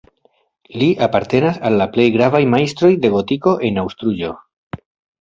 Li 0.83 0.87
apartenas 1.07 1.59
al 1.69 1.77
la 1.83 1.87
plej 1.97 2.07
gravaj 2.17 2.43
majstroj 2.57 2.93
de 3.05 3.15
gotiko 3.19 3.57
en 3.71 3.81
Aŭstrujo. 3.87 4.37